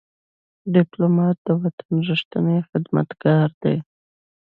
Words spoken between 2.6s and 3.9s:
خدمتګار دی.